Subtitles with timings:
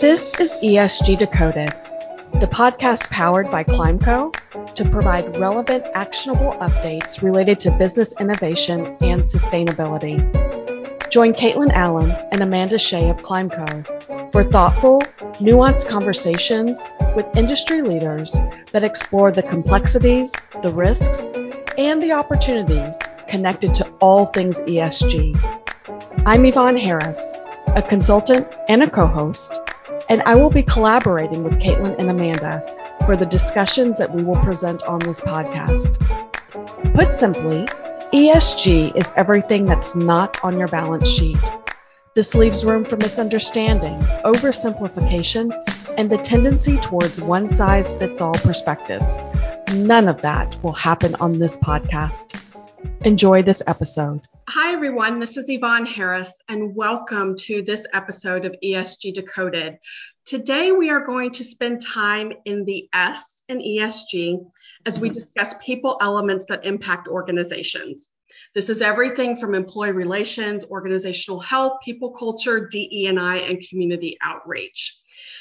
[0.00, 1.74] This is ESG Decoded,
[2.40, 4.34] the podcast powered by Climeco
[4.74, 10.16] to provide relevant, actionable updates related to business innovation and sustainability.
[11.10, 15.02] Join Caitlin Allen and Amanda Shea of Climeco for thoughtful,
[15.38, 16.82] nuanced conversations
[17.14, 18.34] with industry leaders
[18.72, 21.34] that explore the complexities, the risks,
[21.76, 22.98] and the opportunities
[23.28, 25.38] connected to all things ESG.
[26.24, 27.36] I'm Yvonne Harris,
[27.66, 29.59] a consultant and a co host
[30.10, 32.64] and I will be collaborating with Caitlin and Amanda
[33.06, 35.98] for the discussions that we will present on this podcast.
[36.94, 37.64] Put simply,
[38.12, 41.38] ESG is everything that's not on your balance sheet.
[42.16, 45.54] This leaves room for misunderstanding, oversimplification,
[45.96, 49.22] and the tendency towards one size fits all perspectives.
[49.72, 52.34] None of that will happen on this podcast.
[53.04, 54.22] Enjoy this episode.
[54.52, 55.20] Hi, everyone.
[55.20, 59.78] This is Yvonne Harris, and welcome to this episode of ESG Decoded.
[60.24, 64.44] Today, we are going to spend time in the S in ESG
[64.86, 68.10] as we discuss people elements that impact organizations.
[68.52, 74.98] This is everything from employee relations, organizational health, people culture, DE&I, and community outreach.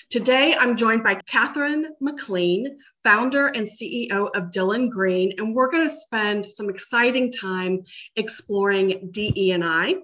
[0.10, 5.88] Today, I'm joined by Catherine McLean, founder and CEO of Dylan Green, and we're going
[5.88, 7.82] to spend some exciting time
[8.16, 9.96] exploring DE&I.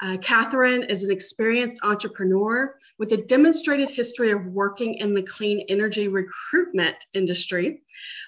[0.00, 5.64] Uh, Catherine is an experienced entrepreneur with a demonstrated history of working in the clean
[5.68, 7.82] energy recruitment industry.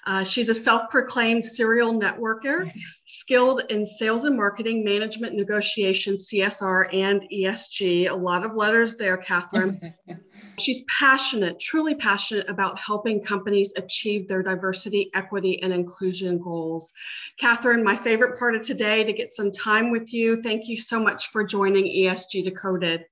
[0.05, 2.71] Uh, she's a self proclaimed serial networker,
[3.05, 8.09] skilled in sales and marketing, management, negotiation, CSR, and ESG.
[8.09, 9.93] A lot of letters there, Catherine.
[10.61, 16.93] She's passionate, truly passionate about helping companies achieve their diversity, equity, and inclusion goals.
[17.39, 20.41] Catherine, my favorite part of today to get some time with you.
[20.41, 23.05] Thank you so much for joining ESG Decoded.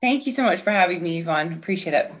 [0.00, 1.52] Thank you so much for having me, Yvonne.
[1.52, 2.12] Appreciate it.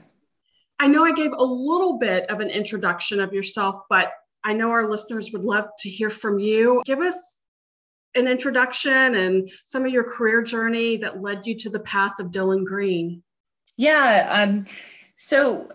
[0.78, 4.12] I know I gave a little bit of an introduction of yourself, but
[4.44, 6.82] I know our listeners would love to hear from you.
[6.84, 7.38] Give us
[8.14, 12.28] an introduction and some of your career journey that led you to the path of
[12.28, 13.22] Dylan Green.
[13.76, 14.28] Yeah.
[14.30, 14.66] Um,
[15.16, 15.70] so,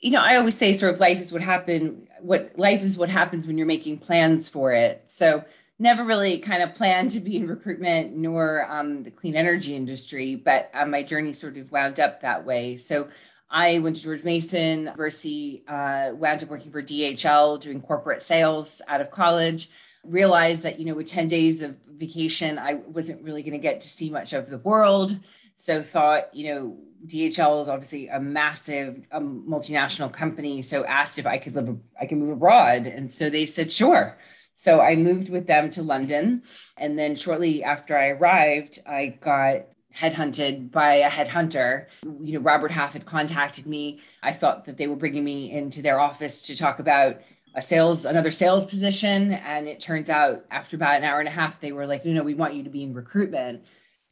[0.00, 2.08] you know, I always say sort of life is what happen.
[2.20, 5.04] What life is what happens when you're making plans for it.
[5.08, 5.44] So
[5.78, 10.36] never really kind of planned to be in recruitment nor um, the clean energy industry,
[10.36, 12.76] but uh, my journey sort of wound up that way.
[12.76, 13.08] So
[13.50, 18.80] I went to George Mason University, uh, wound up working for DHL doing corporate sales
[18.86, 19.68] out of college.
[20.04, 23.82] Realized that you know with 10 days of vacation, I wasn't really going to get
[23.82, 25.16] to see much of the world.
[25.54, 30.62] So thought, you know, DHL is obviously a massive um, multinational company.
[30.62, 34.16] So asked if I could live, I can move abroad, and so they said sure.
[34.54, 36.42] So I moved with them to London,
[36.76, 41.86] and then shortly after I arrived, I got headhunted by a headhunter.
[42.02, 44.00] You know, Robert Half had contacted me.
[44.22, 47.20] I thought that they were bringing me into their office to talk about
[47.54, 51.32] a sales, another sales position, and it turns out after about an hour and a
[51.32, 53.64] half, they were like, no, no, we want you to be in recruitment.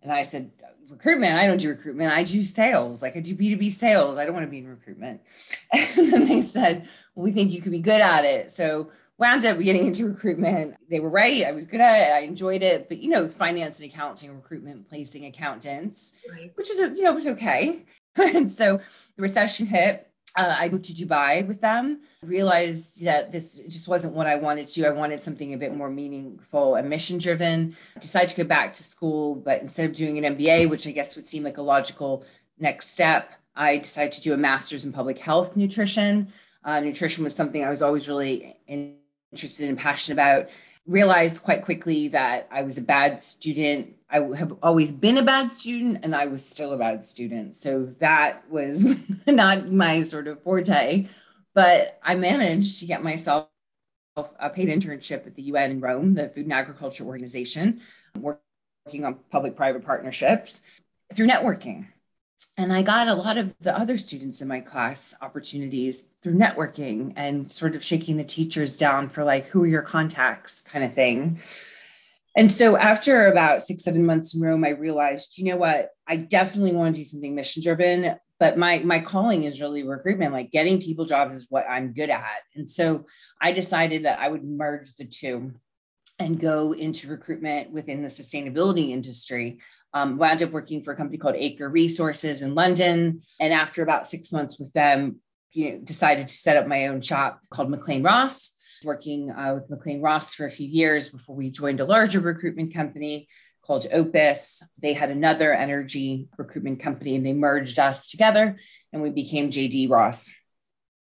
[0.03, 0.50] And I said,
[0.91, 1.37] recruitment.
[1.37, 2.12] I don't do recruitment.
[2.12, 3.00] I do sales.
[3.00, 4.16] Like I do B2B sales.
[4.16, 5.21] I don't want to be in recruitment.
[5.72, 8.50] And then they said, well, we think you could be good at it.
[8.50, 10.75] So wound up getting into recruitment.
[10.89, 11.44] They were right.
[11.44, 12.12] I was good at it.
[12.12, 12.89] I enjoyed it.
[12.89, 16.50] But you know, it's finance and accounting, recruitment, placing accountants, right.
[16.56, 17.84] which is you know it was okay.
[18.16, 18.81] and so
[19.16, 24.14] the recession hit uh, I moved to Dubai with them, realized that this just wasn't
[24.14, 24.86] what I wanted to.
[24.86, 27.76] I wanted something a bit more meaningful and mission driven.
[27.98, 31.16] Decided to go back to school, but instead of doing an MBA, which I guess
[31.16, 32.24] would seem like a logical
[32.58, 36.32] next step, I decided to do a master's in public health nutrition.
[36.64, 40.48] Uh, nutrition was something I was always really interested and passionate about
[40.91, 43.95] realized quite quickly that I was a bad student.
[44.11, 47.55] I have always been a bad student and I was still a bad student.
[47.55, 48.97] So that was
[49.27, 51.09] not my sort of forte.
[51.55, 53.49] But I managed to get myself
[54.17, 57.81] a paid internship at the UN in Rome, the Food and Agriculture Organization,
[58.19, 60.61] working on public private partnerships
[61.15, 61.87] through networking.
[62.56, 67.14] And I got a lot of the other students in my class opportunities through networking
[67.16, 70.92] and sort of shaking the teachers down for like, who are your contacts kind of
[70.92, 71.41] thing.
[72.36, 76.16] And so after about six, seven months in Rome, I realized, you know what, I
[76.16, 80.32] definitely want to do something mission driven, but my my calling is really recruitment.
[80.32, 82.42] Like getting people jobs is what I'm good at.
[82.54, 83.06] And so
[83.41, 85.54] I decided that I would merge the two
[86.18, 89.58] and go into recruitment within the sustainability industry.
[89.92, 93.22] Um, wound up working for a company called Acre Resources in London.
[93.41, 95.16] And after about six months with them,
[95.53, 98.53] you know, decided to set up my own shop called McLean Ross,
[98.84, 102.72] working uh, with McLean Ross for a few years before we joined a larger recruitment
[102.72, 103.28] company.
[103.63, 104.63] called Opus.
[104.81, 108.57] They had another energy recruitment company and they merged us together
[108.93, 110.33] and we became JD Ross.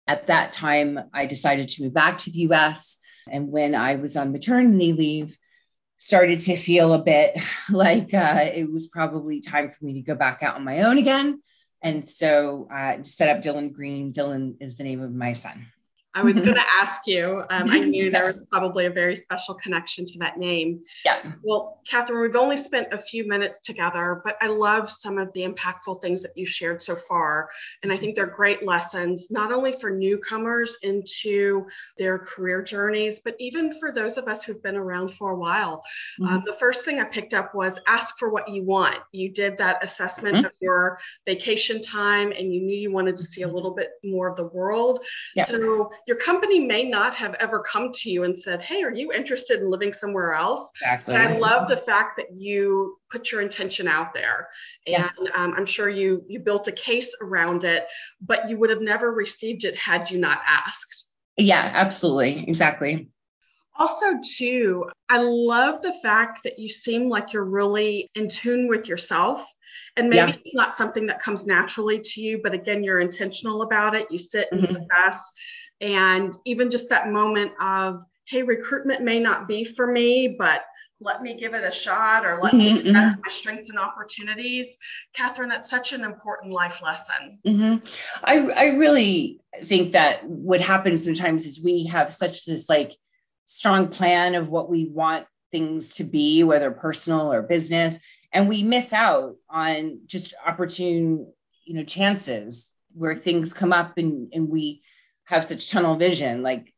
[0.06, 2.98] At that time, I decided to move back to the US.
[3.30, 5.36] And when I was on maternity leave,
[6.02, 7.40] started to feel a bit
[7.70, 10.98] like uh, it was probably time for me to go back out on my own
[10.98, 11.40] again.
[11.80, 14.12] And so uh, set up Dylan Green.
[14.12, 15.66] Dylan is the name of my son.
[16.14, 17.42] I was going to ask you.
[17.50, 20.80] Um, I knew there was probably a very special connection to that name.
[21.04, 21.32] Yeah.
[21.42, 25.46] Well, Catherine, we've only spent a few minutes together, but I love some of the
[25.46, 27.48] impactful things that you shared so far.
[27.82, 31.66] And I think they're great lessons, not only for newcomers into
[31.98, 35.82] their career journeys, but even for those of us who've been around for a while.
[36.20, 36.34] Mm-hmm.
[36.34, 38.98] Um, the first thing I picked up was ask for what you want.
[39.12, 40.46] You did that assessment mm-hmm.
[40.46, 44.28] of your vacation time and you knew you wanted to see a little bit more
[44.28, 45.00] of the world.
[45.34, 45.44] Yeah.
[45.44, 49.12] So your company may not have ever come to you and said, Hey, are you
[49.12, 50.70] interested in living somewhere else?
[50.80, 51.14] Exactly.
[51.14, 54.48] And I love the fact that you put your intention out there.
[54.86, 55.30] And yeah.
[55.34, 57.86] um, I'm sure you you built a case around it,
[58.20, 61.06] but you would have never received it had you not asked.
[61.36, 62.44] Yeah, absolutely.
[62.48, 63.08] Exactly.
[63.78, 64.06] Also,
[64.36, 69.46] too, I love the fact that you seem like you're really in tune with yourself.
[69.96, 70.36] And maybe yeah.
[70.44, 74.06] it's not something that comes naturally to you, but again, you're intentional about it.
[74.10, 74.74] You sit and mm-hmm.
[74.76, 75.30] assess
[75.82, 80.62] and even just that moment of, hey, recruitment may not be for me, but
[81.00, 83.20] let me give it a shot or let mm-hmm, me test mm-hmm.
[83.20, 84.78] my strengths and opportunities.
[85.12, 87.38] Catherine, that's such an important life lesson.
[87.44, 87.84] Mm-hmm.
[88.22, 92.92] I, I really think that what happens sometimes is we have such this like
[93.46, 97.98] strong plan of what we want things to be, whether personal or business,
[98.32, 101.26] and we miss out on just opportune,
[101.64, 104.82] you know, chances where things come up and, and we
[105.24, 106.42] have such tunnel vision.
[106.42, 106.72] Like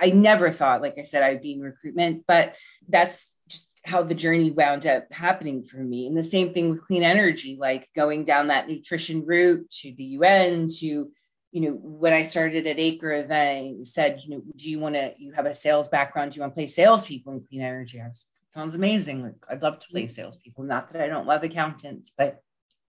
[0.00, 2.54] I never thought, like I said, I'd be in recruitment, but
[2.88, 6.06] that's just how the journey wound up happening for me.
[6.06, 10.04] And the same thing with clean energy, like going down that nutrition route to the
[10.04, 11.10] UN to
[11.50, 15.14] you know, when I started at Acre, they said, you know, do you want to,
[15.16, 18.00] you have a sales background, do you want to play salespeople in clean energy?
[18.00, 19.22] I was, sounds amazing.
[19.22, 20.10] Like, I'd love to play mm-hmm.
[20.10, 20.64] salespeople.
[20.64, 22.42] Not that I don't love accountants, but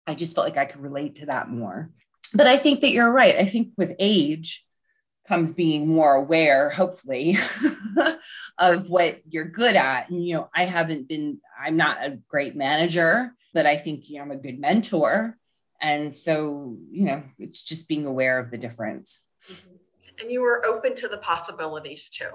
[0.06, 1.90] I just felt like I could relate to that more.
[2.34, 3.36] But I think that you're right.
[3.36, 4.66] I think with age,
[5.30, 7.38] comes being more aware, hopefully,
[8.58, 10.10] of what you're good at.
[10.10, 14.18] And, you know, I haven't been, I'm not a great manager, but I think you
[14.18, 15.38] know, I'm a good mentor.
[15.80, 19.20] And so, you know, it's just being aware of the difference.
[19.50, 19.76] Mm-hmm.
[20.22, 22.26] And you were open to the possibilities too.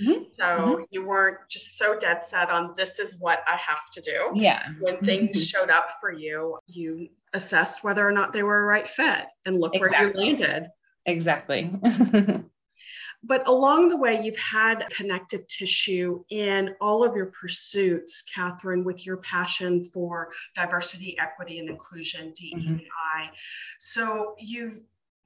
[0.00, 0.22] Mm-hmm.
[0.34, 0.82] So mm-hmm.
[0.90, 4.30] you weren't just so dead set on this is what I have to do.
[4.34, 4.62] Yeah.
[4.78, 8.86] When things showed up for you, you assessed whether or not they were a right
[8.86, 9.98] fit and look exactly.
[9.98, 10.68] where you landed.
[11.06, 11.70] Exactly.
[13.22, 19.04] but along the way, you've had connective tissue in all of your pursuits, Catherine, with
[19.06, 22.56] your passion for diversity, equity, and inclusion, DEI.
[22.56, 22.78] Mm-hmm.
[23.78, 24.80] So you've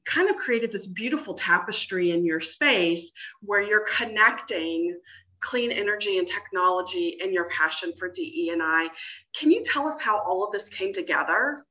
[0.05, 4.97] kind of created this beautiful tapestry in your space where you're connecting
[5.41, 8.89] clean energy and technology and your passion for DE and I.
[9.35, 11.65] Can you tell us how all of this came together?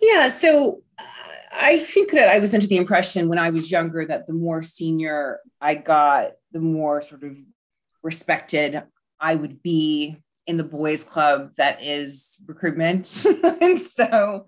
[0.00, 0.82] Yeah, so
[1.52, 4.62] I think that I was under the impression when I was younger that the more
[4.62, 7.36] senior I got, the more sort of
[8.02, 8.82] respected
[9.20, 13.24] I would be in the boys' club that is recruitment.
[13.60, 14.46] and so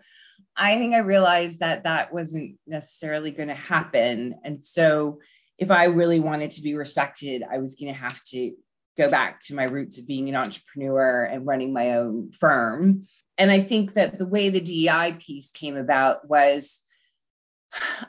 [0.56, 4.36] I think I realized that that wasn't necessarily going to happen.
[4.44, 5.20] And so
[5.58, 8.52] if I really wanted to be respected, I was going to have to
[8.98, 13.06] go back to my roots of being an entrepreneur and running my own firm.
[13.38, 16.82] And I think that the way the DEI piece came about was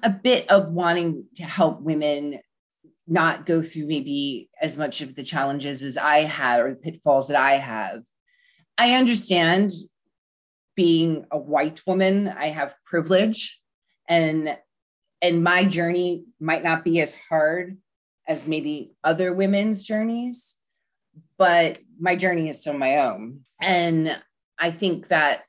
[0.03, 2.39] a bit of wanting to help women
[3.07, 7.29] not go through maybe as much of the challenges as I had or the pitfalls
[7.29, 8.03] that I have.
[8.77, 9.71] I understand
[10.75, 13.59] being a white woman, I have privilege
[14.07, 14.57] and
[15.21, 17.77] and my journey might not be as hard
[18.27, 20.53] as maybe other women's journeys,
[21.39, 23.41] but my journey is still my own.
[23.59, 24.21] And
[24.59, 25.43] I think that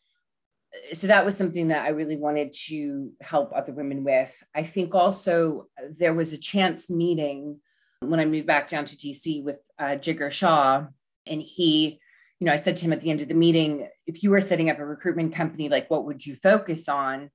[0.92, 4.32] so that was something that I really wanted to help other women with.
[4.54, 5.66] I think also
[5.98, 7.60] there was a chance meeting
[8.00, 10.86] when I moved back down to DC with uh, Jigar Shah,
[11.26, 12.00] and he,
[12.38, 14.40] you know, I said to him at the end of the meeting, if you were
[14.40, 17.30] setting up a recruitment company, like what would you focus on?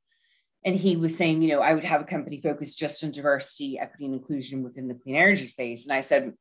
[0.66, 3.78] And he was saying, you know, I would have a company focused just on diversity,
[3.78, 5.86] equity, and inclusion within the clean energy space.
[5.86, 6.34] And I said,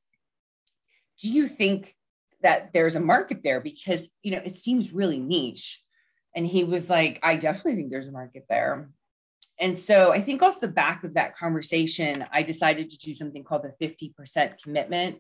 [1.21, 1.97] do you think
[2.43, 3.61] that there's a market there?
[3.61, 5.83] Because, you know, it seems really niche
[6.35, 8.91] and he was like, I definitely think there's a market there.
[9.59, 13.45] And so I think off the back of that conversation, I decided to do something
[13.45, 15.19] called the 50% commitment,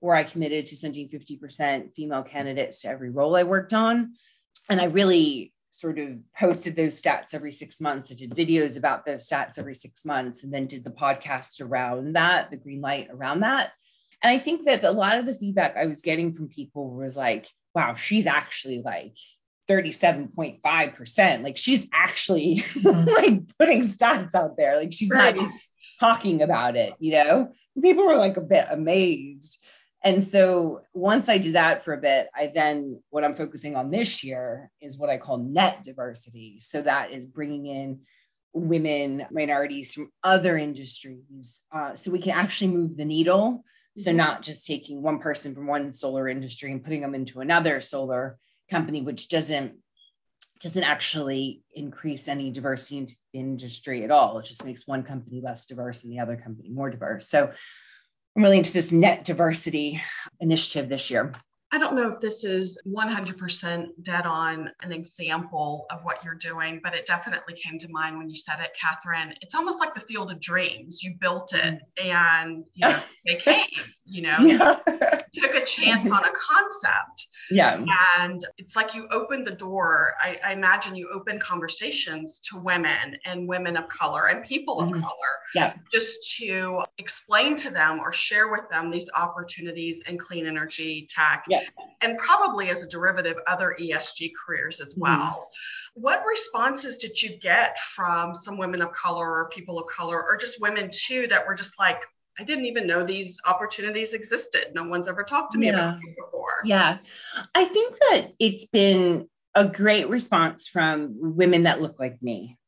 [0.00, 4.14] where I committed to sending 50% female candidates to every role I worked on.
[4.68, 8.10] And I really sort of posted those stats every six months.
[8.10, 12.14] I did videos about those stats every six months and then did the podcast around
[12.14, 13.72] that, the green light around that.
[14.24, 17.14] And I think that a lot of the feedback I was getting from people was
[17.14, 19.18] like, wow, she's actually like
[19.68, 21.42] 37.5%.
[21.42, 23.08] Like she's actually mm-hmm.
[23.14, 24.78] like putting stats out there.
[24.78, 25.36] Like she's right.
[25.36, 25.54] not just
[26.00, 27.52] talking about it, you know?
[27.82, 29.62] People were like a bit amazed.
[30.02, 33.90] And so once I did that for a bit, I then what I'm focusing on
[33.90, 36.60] this year is what I call net diversity.
[36.60, 38.00] So that is bringing in
[38.54, 43.64] women, minorities from other industries, uh, so we can actually move the needle.
[43.96, 47.80] So not just taking one person from one solar industry and putting them into another
[47.80, 48.38] solar
[48.70, 49.74] company, which doesn't
[50.60, 54.38] doesn't actually increase any diversity in industry at all.
[54.38, 57.28] It just makes one company less diverse and the other company more diverse.
[57.28, 57.52] So
[58.36, 60.02] I'm really into this net diversity
[60.40, 61.32] initiative this year.
[61.74, 66.80] I don't know if this is 100% dead on an example of what you're doing,
[66.84, 69.34] but it definitely came to mind when you said it, Catherine.
[69.40, 71.02] It's almost like the field of dreams.
[71.02, 72.04] You built it mm.
[72.04, 73.66] and you know, they came,
[74.04, 77.84] you know, you took a chance on a concept yeah.
[78.18, 80.14] And it's like you open the door.
[80.22, 84.88] I, I, imagine you open conversations to women and women of color and people of
[84.88, 85.00] mm-hmm.
[85.00, 85.12] color.
[85.54, 85.74] Yeah.
[85.92, 91.44] Just to explain to them or share with them these opportunities in clean energy, tech,
[91.48, 91.60] yeah.
[92.00, 95.02] and probably as a derivative, other ESG careers as mm-hmm.
[95.02, 95.50] well.
[95.50, 96.02] Mm-hmm.
[96.02, 100.36] What responses did you get from some women of color or people of color or
[100.36, 102.00] just women too that were just like,
[102.38, 104.72] I didn't even know these opportunities existed.
[104.74, 105.74] No one's ever talked to me yeah.
[105.74, 106.54] about these before.
[106.64, 106.98] Yeah.
[107.54, 112.58] I think that it's been a great response from women that look like me.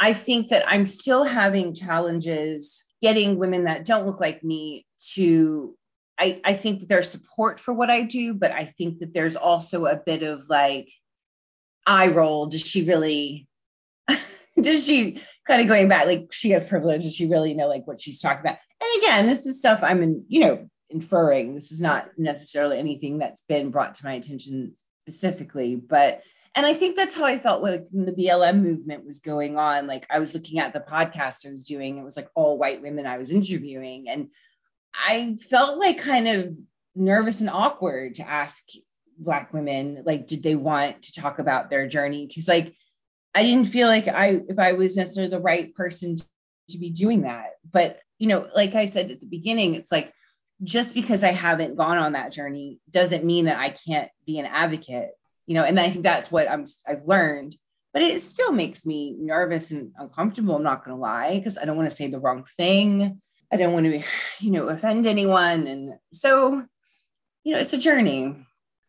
[0.00, 5.76] I think that I'm still having challenges getting women that don't look like me to
[6.18, 9.36] I, I think that there's support for what I do, but I think that there's
[9.36, 10.88] also a bit of like
[11.86, 12.46] eye roll.
[12.46, 13.48] Does she really
[14.60, 17.02] does she kind of going back like she has privilege?
[17.02, 18.58] Does she really know like what she's talking about?
[18.98, 21.54] Again, this is stuff I'm in, you know, inferring.
[21.54, 24.74] This is not necessarily anything that's been brought to my attention
[25.06, 26.22] specifically, but
[26.56, 29.88] and I think that's how I felt like when the BLM movement was going on.
[29.88, 32.80] Like I was looking at the podcast I was doing, it was like all white
[32.80, 34.28] women I was interviewing, and
[34.94, 36.56] I felt like kind of
[36.94, 38.62] nervous and awkward to ask
[39.18, 42.74] black women like did they want to talk about their journey because like
[43.34, 46.24] I didn't feel like I if I was necessarily the right person to,
[46.70, 47.50] to be doing that.
[47.70, 50.10] But you know, like I said at the beginning, it's like
[50.62, 54.46] just because I haven't gone on that journey doesn't mean that I can't be an
[54.46, 55.10] advocate,
[55.44, 57.54] you know, and I think that's what I'm I've learned.
[57.92, 61.76] But it still makes me nervous and uncomfortable, I'm not gonna lie, because I don't
[61.76, 63.20] want to say the wrong thing.
[63.52, 64.02] I don't want to,
[64.40, 65.66] you know, offend anyone.
[65.66, 66.64] And so,
[67.44, 68.36] you know, it's a journey.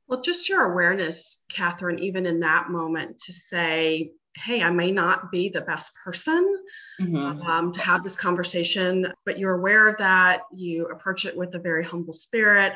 [0.08, 5.32] Well, just your awareness, Catherine, even in that moment to say, hey, I may not
[5.32, 6.58] be the best person
[7.00, 7.42] mm-hmm.
[7.42, 10.42] um, to have this conversation, but you're aware of that.
[10.54, 12.74] You approach it with a very humble spirit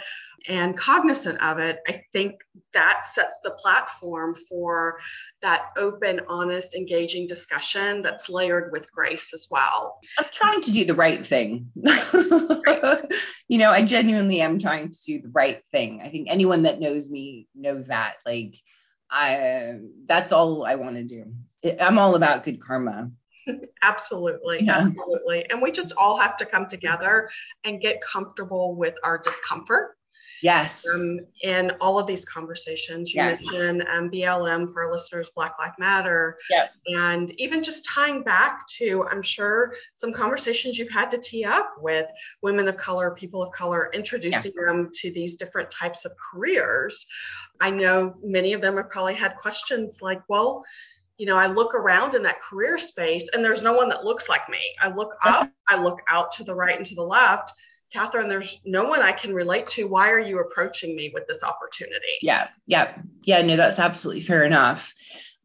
[0.48, 1.80] and cognizant of it.
[1.86, 2.36] I think
[2.74, 5.00] that sets the platform for
[5.42, 10.00] that open, honest, engaging discussion that's layered with grace as well.
[10.18, 11.72] I'm trying to do the right thing.
[11.76, 16.02] you know, I genuinely am trying to do the right thing.
[16.04, 18.16] I think anyone that knows me knows that.
[18.26, 18.56] Like,
[19.12, 21.34] I that's all I want to do.
[21.80, 23.12] I'm all about good karma.
[23.84, 24.88] absolutely, yeah.
[24.88, 25.50] absolutely.
[25.50, 27.30] And we just all have to come together
[27.64, 29.96] and get comfortable with our discomfort.
[30.42, 30.86] Yes.
[30.94, 33.42] Um, in all of these conversations, you yes.
[33.44, 36.38] mentioned um, BLM for our listeners, Black Lives Matter.
[36.50, 36.72] Yep.
[36.88, 41.74] And even just tying back to, I'm sure, some conversations you've had to tee up
[41.80, 42.08] with
[42.42, 44.68] women of color, people of color, introducing yeah.
[44.68, 47.06] them to these different types of careers.
[47.60, 50.64] I know many of them have probably had questions like, well,
[51.20, 54.30] you know, I look around in that career space and there's no one that looks
[54.30, 54.60] like me.
[54.82, 57.52] I look up, I look out to the right and to the left.
[57.92, 59.86] Catherine, there's no one I can relate to.
[59.88, 62.14] Why are you approaching me with this opportunity?
[62.22, 63.42] Yeah, yeah, yeah.
[63.42, 64.94] No, that's absolutely fair enough.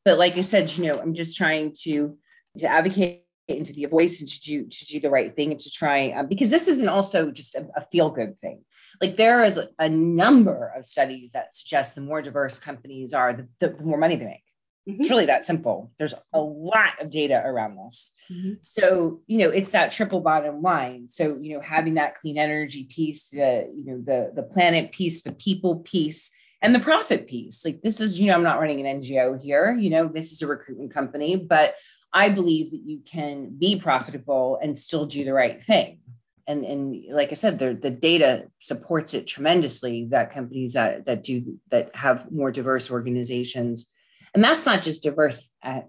[0.04, 2.16] But like I said, you know, I'm just trying to
[2.58, 5.50] to advocate and to be a voice and to do to do the right thing
[5.50, 8.62] and to try um, because this isn't also just a, a feel good thing.
[9.00, 13.48] Like there is a number of studies that suggest the more diverse companies are, the,
[13.58, 14.44] the more money they make.
[14.88, 15.00] Mm-hmm.
[15.00, 15.92] It's really that simple.
[15.98, 18.10] There's a lot of data around this.
[18.30, 18.54] Mm-hmm.
[18.62, 21.08] So, you know, it's that triple bottom line.
[21.08, 25.22] So, you know, having that clean energy piece, the, you know, the the planet piece,
[25.22, 27.64] the people piece, and the profit piece.
[27.64, 30.42] Like this is, you know, I'm not running an NGO here, you know, this is
[30.42, 31.74] a recruitment company, but
[32.12, 35.98] I believe that you can be profitable and still do the right thing.
[36.46, 41.24] and and like I said, the the data supports it tremendously that companies that that
[41.24, 43.86] do that have more diverse organizations,
[44.34, 45.88] and that's not just diverse at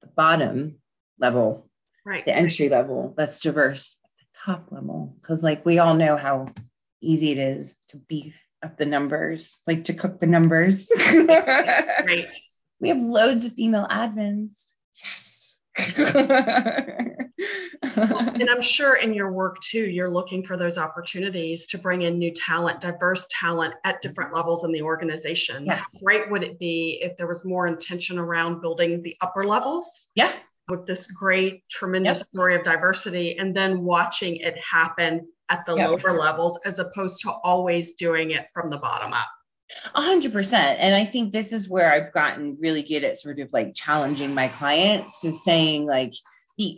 [0.00, 0.76] the bottom
[1.18, 1.68] level,
[2.04, 2.24] right?
[2.24, 3.14] The entry level.
[3.16, 6.48] That's diverse at the top level, because like we all know how
[7.00, 10.88] easy it is to beef up the numbers, like to cook the numbers.
[10.98, 12.26] right.
[12.80, 14.50] We have loads of female admins.
[14.96, 15.54] Yes.
[17.96, 22.18] and I'm sure in your work too, you're looking for those opportunities to bring in
[22.18, 25.66] new talent, diverse talent at different levels in the organization.
[25.66, 25.78] Yes.
[25.78, 30.06] How great would it be if there was more intention around building the upper levels?
[30.14, 30.32] Yeah.
[30.68, 32.26] With this great, tremendous yep.
[32.28, 35.90] story of diversity, and then watching it happen at the yep.
[35.90, 39.28] lower levels as opposed to always doing it from the bottom up.
[39.94, 40.78] A hundred percent.
[40.80, 44.34] And I think this is where I've gotten really good at sort of like challenging
[44.34, 45.20] my clients.
[45.20, 46.12] So saying like,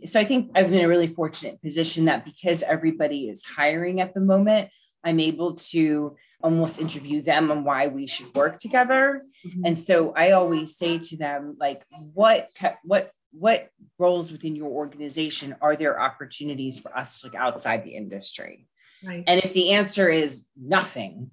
[0.05, 4.01] so I think I've been in a really fortunate position that because everybody is hiring
[4.01, 4.71] at the moment,
[5.03, 9.23] I'm able to almost interview them on why we should work together.
[9.47, 9.63] Mm-hmm.
[9.67, 12.51] And so I always say to them, like, what,
[12.83, 17.95] what, what roles within your organization are there opportunities for us to look outside the
[17.95, 18.67] industry?
[19.05, 19.25] Right.
[19.27, 21.31] And if the answer is nothing,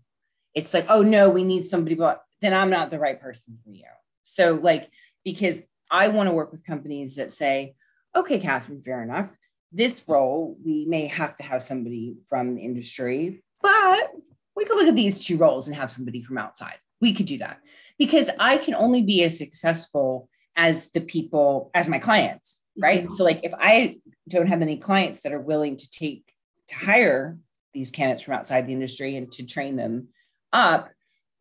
[0.53, 3.71] it's like, oh no, we need somebody, but then I'm not the right person for
[3.71, 3.85] you.
[4.23, 4.89] So like,
[5.23, 7.75] because I want to work with companies that say,
[8.15, 9.29] okay, Catherine, fair enough.
[9.71, 14.11] This role, we may have to have somebody from the industry, but
[14.55, 16.77] we could look at these two roles and have somebody from outside.
[16.99, 17.59] We could do that
[17.97, 23.03] because I can only be as successful as the people, as my clients, right?
[23.03, 23.13] Mm-hmm.
[23.13, 26.25] So, like, if I don't have any clients that are willing to take,
[26.67, 27.37] to hire
[27.73, 30.09] these candidates from outside the industry and to train them
[30.51, 30.89] up,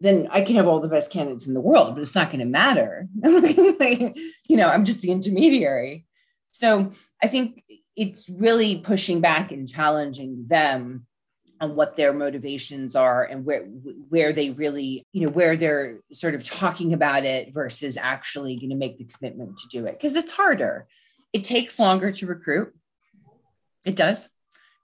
[0.01, 2.41] then I can have all the best candidates in the world, but it's not going
[2.41, 3.07] to matter.
[3.23, 4.17] like,
[4.49, 6.07] you know, I'm just the intermediary.
[6.53, 6.93] So
[7.23, 7.63] I think
[7.97, 11.07] it's really pushing back and challenging them
[11.61, 16.35] on what their motivations are and where where they really you know where they're sort
[16.35, 19.93] of talking about it versus actually going to make the commitment to do it.
[19.93, 20.87] Because it's harder.
[21.33, 22.75] It takes longer to recruit.
[23.85, 24.29] It does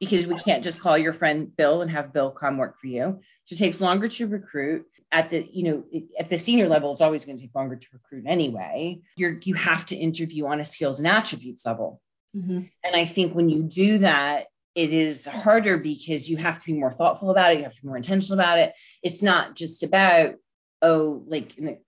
[0.00, 3.20] because we can't just call your friend bill and have bill come work for you.
[3.44, 5.84] So it takes longer to recruit at the you know
[6.18, 9.00] at the senior level it's always going to take longer to recruit anyway.
[9.16, 12.00] You're you have to interview on a skills and attributes level.
[12.34, 12.62] Mm-hmm.
[12.84, 16.74] and i think when you do that it is harder because you have to be
[16.74, 18.74] more thoughtful about it you have to be more intentional about it.
[19.02, 20.34] It's not just about
[20.82, 21.78] oh like the,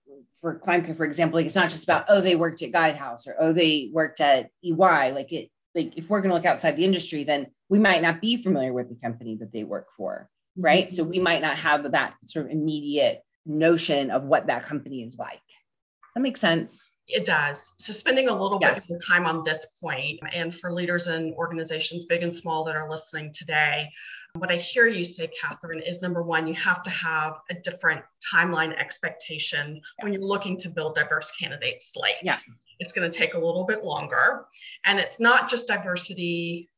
[0.41, 3.35] for Climeco, for example like it's not just about oh they worked at guidehouse or
[3.39, 6.85] oh they worked at ey like it like if we're going to look outside the
[6.85, 10.29] industry then we might not be familiar with the company that they work for
[10.59, 10.87] right?
[10.87, 10.95] Mm-hmm.
[10.95, 15.17] So we might not have that sort of immediate notion of what that company is
[15.17, 15.41] like.
[16.15, 16.89] That makes sense.
[17.09, 17.71] It does.
[17.77, 22.05] So spending a little bit of time on this point, and for leaders and organizations,
[22.05, 23.89] big and small, that are listening today,
[24.35, 28.03] what I hear you say, Catherine, is number one, you have to have a different
[28.33, 32.17] timeline expectation when you're looking to build diverse candidate slate.
[32.21, 32.37] Yeah.
[32.79, 34.45] It's going to take a little bit longer.
[34.85, 36.69] And it's not just diversity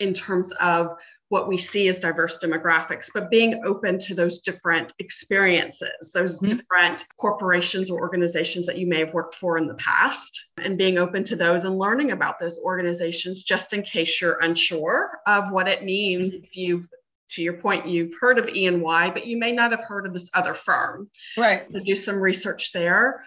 [0.00, 0.94] in terms of
[1.28, 6.56] what we see as diverse demographics, but being open to those different experiences, those mm-hmm.
[6.56, 10.98] different corporations or organizations that you may have worked for in the past, and being
[10.98, 15.68] open to those and learning about those organizations just in case you're unsure of what
[15.68, 16.88] it means if you've
[17.28, 20.30] to your point, you've heard of E&Y, but you may not have heard of this
[20.32, 21.10] other firm.
[21.36, 21.70] Right.
[21.70, 23.24] So do some research there.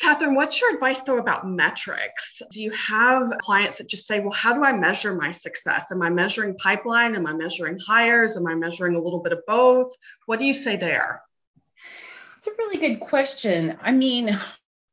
[0.00, 2.40] Catherine, what's your advice though about metrics?
[2.50, 5.92] Do you have clients that just say, well, how do I measure my success?
[5.92, 7.14] Am I measuring pipeline?
[7.14, 8.36] Am I measuring hires?
[8.36, 9.92] Am I measuring a little bit of both?
[10.24, 11.22] What do you say there?
[12.38, 13.76] It's a really good question.
[13.82, 14.38] I mean,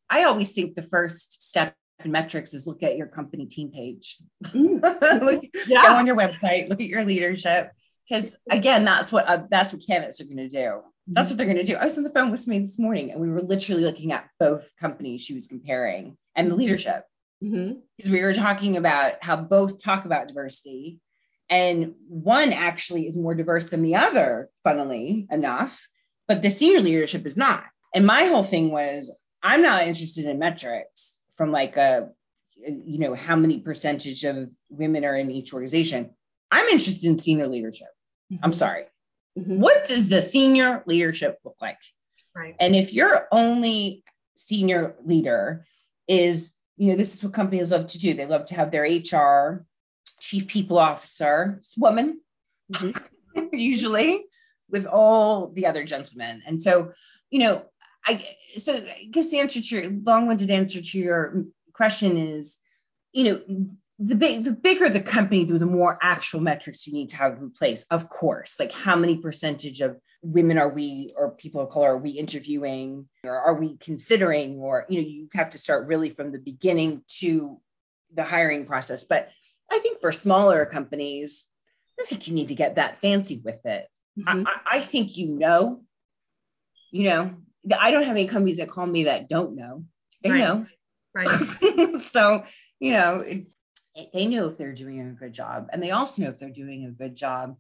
[0.09, 4.17] I always think the first step in metrics is look at your company team page.
[4.43, 4.81] Mm.
[5.21, 5.83] look, yeah.
[5.83, 7.71] Go on your website, look at your leadership.
[8.09, 10.81] Because again, that's what uh, that's what candidates are going to do.
[11.07, 11.75] That's what they're going to do.
[11.75, 14.29] I was on the phone with me this morning and we were literally looking at
[14.39, 16.59] both companies she was comparing and the mm-hmm.
[16.59, 17.05] leadership.
[17.43, 17.79] Mm-hmm.
[17.95, 20.99] Because we were talking about how both talk about diversity
[21.49, 25.87] and one actually is more diverse than the other, funnily enough,
[26.27, 27.63] but the senior leadership is not.
[27.93, 32.09] And my whole thing was I'm not interested in metrics from like a,
[32.55, 36.11] you know, how many percentage of women are in each organization.
[36.51, 37.87] I'm interested in senior leadership.
[38.31, 38.43] Mm-hmm.
[38.43, 38.85] I'm sorry.
[39.37, 39.59] Mm-hmm.
[39.59, 41.77] What does the senior leadership look like?
[42.35, 42.55] Right.
[42.59, 44.03] And if your only
[44.35, 45.65] senior leader
[46.07, 48.13] is, you know, this is what companies love to do.
[48.13, 49.65] They love to have their HR,
[50.19, 52.21] chief people officer, woman,
[52.71, 53.45] mm-hmm.
[53.53, 54.25] usually
[54.69, 56.43] with all the other gentlemen.
[56.45, 56.93] And so,
[57.29, 57.65] you know,
[58.05, 58.23] I
[58.57, 62.57] so I guess the answer to your long-winded answer to your question is,
[63.11, 63.67] you know,
[63.99, 67.51] the big the bigger the company the more actual metrics you need to have in
[67.51, 68.55] place of course.
[68.59, 73.07] Like how many percentage of women are we or people of color are we interviewing
[73.23, 77.01] or are we considering or you know you have to start really from the beginning
[77.19, 77.59] to
[78.13, 79.03] the hiring process.
[79.03, 79.29] But
[79.71, 81.45] i think for smaller companies
[81.99, 83.87] i think you need to get that fancy with it.
[84.19, 84.47] Mm-hmm.
[84.47, 85.81] I, I think you know.
[86.91, 87.33] You know
[87.77, 89.85] i don't have any companies that call me that don't know.
[90.21, 90.39] They right.
[90.39, 90.65] know.
[91.15, 92.03] Right.
[92.11, 92.43] So
[92.79, 93.56] you know it's
[94.13, 96.85] they know if they're doing a good job and they also know if they're doing
[96.85, 97.57] a good job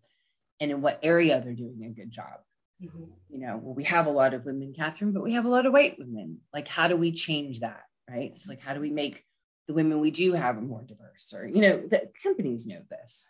[0.59, 2.39] and in what area they're doing a good job.
[2.83, 3.05] Mm-hmm.
[3.29, 5.65] you know well we have a lot of women catherine but we have a lot
[5.65, 6.41] of white women.
[6.53, 8.37] Like how do we change that right?
[8.37, 9.25] So like how do we make
[9.67, 13.27] the women we do have more diverse or you know the companies know this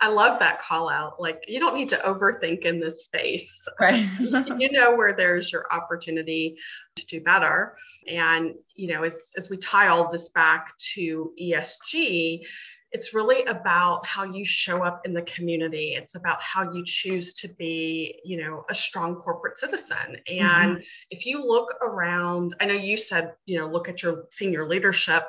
[0.00, 1.20] I love that call out.
[1.20, 3.66] Like you don't need to overthink in this space.
[3.80, 4.06] Right.
[4.58, 6.56] you know where there's your opportunity
[6.96, 7.76] to do better.
[8.06, 12.42] And you know, as as we tie all this back to ESG,
[12.90, 15.94] it's really about how you show up in the community.
[15.94, 20.16] It's about how you choose to be, you know, a strong corporate citizen.
[20.26, 20.80] And mm-hmm.
[21.10, 25.24] if you look around, I know you said, you know, look at your senior leadership.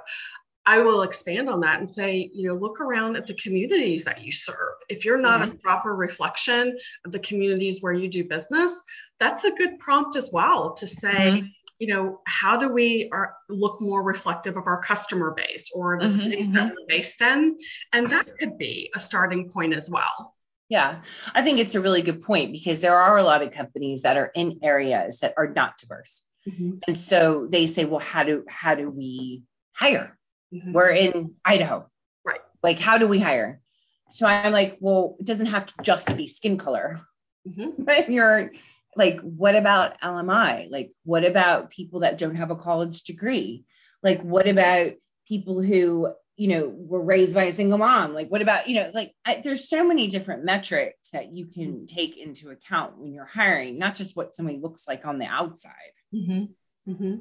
[0.69, 4.21] I will expand on that and say, you know, look around at the communities that
[4.21, 4.75] you serve.
[4.87, 5.53] If you're not mm-hmm.
[5.53, 8.83] a proper reflection of the communities where you do business,
[9.19, 11.47] that's a good prompt as well to say, mm-hmm.
[11.79, 16.05] you know, how do we are, look more reflective of our customer base or the
[16.05, 16.75] mm-hmm, cities that mm-hmm.
[16.79, 17.57] we're based in?
[17.91, 20.35] And that could be a starting point as well.
[20.69, 21.01] Yeah,
[21.33, 24.17] I think it's a really good point because there are a lot of companies that
[24.17, 26.21] are in areas that are not diverse.
[26.47, 26.77] Mm-hmm.
[26.87, 29.41] And so they say, well, how do how do we
[29.73, 30.15] hire?
[30.53, 30.73] Mm-hmm.
[30.73, 31.89] We're in Idaho.
[32.25, 32.41] Right.
[32.63, 33.61] Like, how do we hire?
[34.09, 37.01] So I'm like, well, it doesn't have to just be skin color.
[37.47, 37.83] Mm-hmm.
[37.83, 38.51] But you're
[38.95, 40.69] like, what about LMI?
[40.69, 43.65] Like, what about people that don't have a college degree?
[44.03, 44.91] Like, what about
[45.27, 48.13] people who, you know, were raised by a single mom?
[48.13, 51.73] Like, what about, you know, like, I, there's so many different metrics that you can
[51.73, 51.85] mm-hmm.
[51.85, 55.73] take into account when you're hiring, not just what somebody looks like on the outside.
[56.13, 56.91] Mm-hmm.
[56.91, 57.15] Mm-hmm.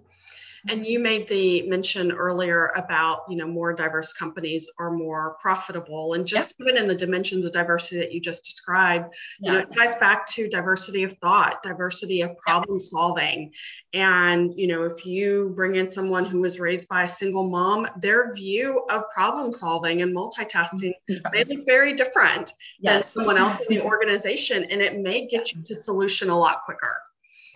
[0.67, 6.15] And you made the mention earlier about, you know, more diverse companies are more profitable.
[6.15, 9.53] And just even in the dimensions of diversity that you just described, yeah.
[9.53, 13.53] you know, it ties back to diversity of thought, diversity of problem solving.
[13.95, 17.89] And, you know, if you bring in someone who was raised by a single mom,
[18.01, 20.93] their view of problem solving and multitasking
[21.33, 23.05] may look very different yes.
[23.05, 24.65] than someone else in the organization.
[24.65, 26.97] And it may get you to solution a lot quicker.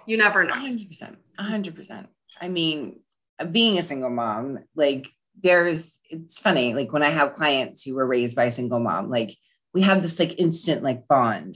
[0.07, 0.55] You never know.
[0.55, 1.17] 100%.
[1.38, 2.07] 100%.
[2.42, 2.98] I mean,
[3.52, 5.07] being a single mom, like
[5.40, 9.11] there's it's funny, like when I have clients who were raised by a single mom,
[9.11, 9.37] like
[9.72, 11.55] we have this like instant like bond.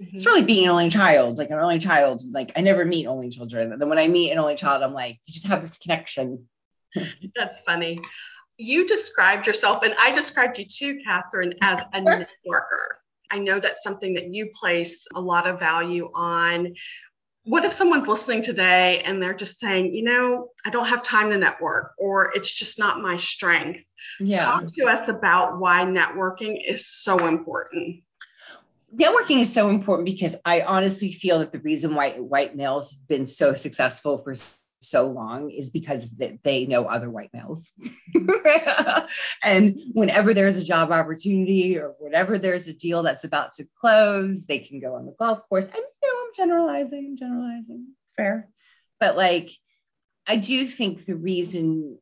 [0.00, 0.14] Mm-hmm.
[0.14, 2.22] It's really being an only child, like an only child.
[2.30, 3.72] Like I never meet only children.
[3.72, 6.46] And then when I meet an only child, I'm like, you just have this connection.
[7.36, 8.00] That's funny.
[8.58, 12.86] You described yourself, and I described you too, Catherine, as a networker.
[13.30, 16.74] I know that's something that you place a lot of value on
[17.48, 21.30] what if someone's listening today and they're just saying, you know, I don't have time
[21.30, 23.90] to network or it's just not my strength?
[24.20, 24.44] Yeah.
[24.44, 28.02] Talk to us about why networking is so important.
[28.94, 33.08] Networking is so important because I honestly feel that the reason why white males have
[33.08, 34.34] been so successful for
[34.80, 37.70] so long is because they know other white males.
[39.42, 44.46] and whenever there's a job opportunity or whenever there's a deal that's about to close,
[44.46, 45.64] they can go on the golf course.
[45.64, 47.86] And you know, I'm generalizing, I'm generalizing.
[48.04, 48.48] It's fair.
[49.00, 49.50] But like
[50.26, 51.98] I do think the reason,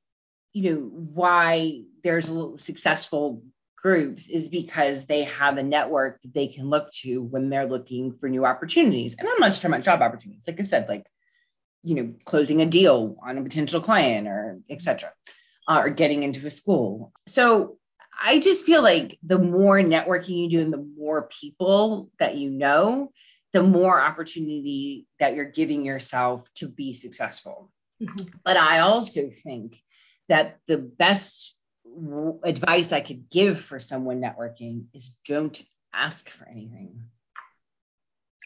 [0.53, 3.43] you know, why there's a successful
[3.77, 8.13] groups is because they have a network that they can look to when they're looking
[8.19, 9.15] for new opportunities.
[9.17, 10.43] And I'm not just talking about job opportunities.
[10.47, 11.07] Like I said, like
[11.87, 15.13] you know, closing a deal on a potential client or etc.
[15.69, 17.13] Uh, or getting into a school.
[17.27, 17.79] So
[18.21, 22.51] I just feel like the more networking you do and the more people that you
[22.51, 23.13] know,
[23.53, 27.71] the more opportunity that you're giving yourself to be successful.
[28.03, 28.37] Mm-hmm.
[28.45, 29.81] But I also think
[30.29, 31.57] that the best
[32.43, 35.63] advice I could give for someone networking is don't
[35.95, 37.05] ask for anything.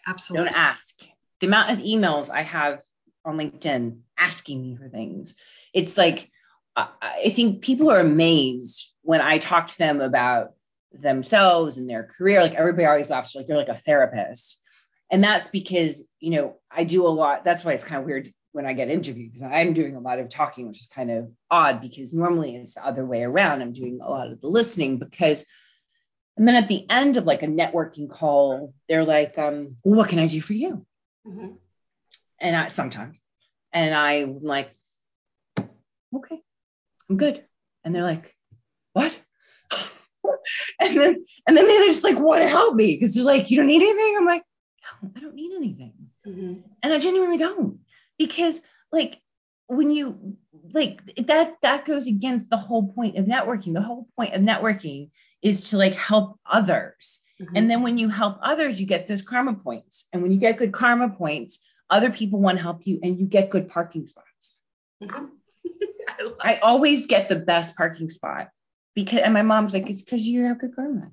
[0.06, 0.50] Absolutely.
[0.50, 0.94] Don't ask.
[1.40, 2.82] The amount of emails I have
[3.24, 5.34] on LinkedIn asking me for things.
[5.72, 6.30] It's like
[6.76, 10.52] I think people are amazed when I talk to them about
[10.92, 12.42] themselves and their career.
[12.42, 14.58] Like everybody always laughs, like they're like a therapist.
[15.10, 17.44] And that's because, you know, I do a lot.
[17.44, 20.20] That's why it's kind of weird when I get interviewed because I'm doing a lot
[20.20, 23.62] of talking, which is kind of odd because normally it's the other way around.
[23.62, 25.44] I'm doing a lot of the listening because,
[26.36, 30.08] and then at the end of like a networking call, they're like, um, well, what
[30.08, 30.86] can I do for you?
[31.26, 31.54] Mm-hmm
[32.40, 33.20] and I sometimes,
[33.72, 34.72] and I'm like,
[35.58, 36.40] okay,
[37.08, 37.44] I'm good.
[37.84, 38.34] And they're like,
[38.92, 39.18] what?
[40.80, 43.56] and then and then they're just like want to help me because they're like, you
[43.56, 44.16] don't need anything.
[44.18, 44.42] I'm like,
[45.02, 45.92] no, I don't need anything.
[46.26, 46.54] Mm-hmm.
[46.82, 47.80] And I genuinely don't
[48.18, 48.60] because
[48.92, 49.20] like
[49.66, 50.36] when you
[50.72, 53.74] like that that goes against the whole point of networking.
[53.74, 55.10] The whole point of networking
[55.42, 57.20] is to like help others.
[57.40, 57.56] Mm-hmm.
[57.56, 60.06] And then when you help others, you get those karma points.
[60.12, 61.58] And when you get good karma points,
[61.90, 64.58] other people want to help you and you get good parking spots.
[65.02, 65.26] Mm-hmm.
[66.08, 68.48] I, I always get the best parking spot
[68.94, 71.10] because and my mom's like, it's because you have good karma.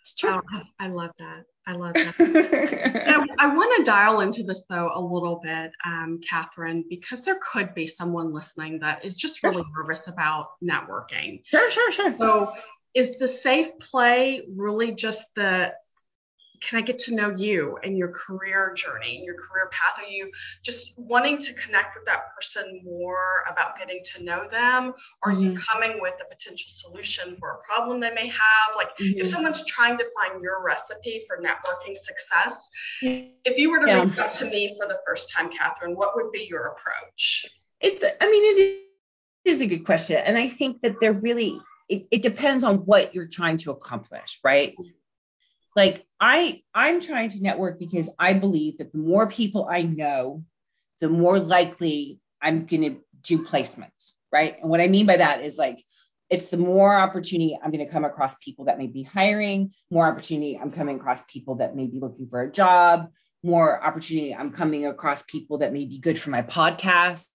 [0.00, 0.30] It's true.
[0.30, 1.44] Oh, I love that.
[1.66, 2.14] I love that.
[3.38, 7.38] I, I want to dial into this though a little bit, um, Catherine, because there
[7.40, 11.42] could be someone listening that is just really nervous about networking.
[11.44, 12.14] Sure, sure, sure.
[12.18, 12.54] So
[12.94, 15.72] is the safe play really just the
[16.60, 20.02] can I get to know you and your career journey and your career path?
[20.02, 20.30] Are you
[20.62, 24.92] just wanting to connect with that person more about getting to know them?
[25.22, 25.38] Or mm-hmm.
[25.38, 25.58] are you mm-hmm.
[25.58, 28.76] coming with a potential solution for a problem they may have?
[28.76, 29.20] Like mm-hmm.
[29.20, 32.68] if someone's trying to find your recipe for networking success,
[33.00, 34.02] if you were to yeah.
[34.04, 37.46] reach out to me for the first time, Catherine, what would be your approach?
[37.80, 38.82] It's, I mean, it
[39.46, 40.16] is a good question.
[40.16, 44.38] And I think that they're really, it, it depends on what you're trying to accomplish,
[44.44, 44.74] right?
[45.76, 50.44] Like i i'm trying to network because i believe that the more people i know
[51.00, 54.56] the more likely i'm going to do placements right?
[54.60, 55.84] And what i mean by that is like
[56.28, 60.06] it's the more opportunity i'm going to come across people that may be hiring more
[60.06, 63.08] opportunity i'm coming across people that may be looking for a job
[63.42, 67.26] more opportunity i'm coming across people that may be good for my podcast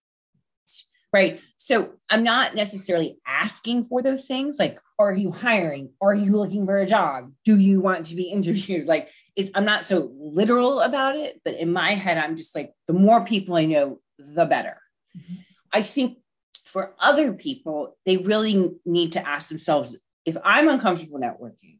[1.11, 5.89] right so i'm not necessarily asking for those things like are you hiring?
[6.01, 7.31] Are you looking for a job?
[7.43, 8.87] Do you want to be interviewed?
[8.87, 12.73] Like it's I'm not so literal about it, but in my head, I'm just like
[12.87, 14.77] the more people I know, the better.
[15.17, 15.35] Mm-hmm.
[15.73, 16.19] I think
[16.65, 21.79] for other people, they really need to ask themselves if I'm uncomfortable networking,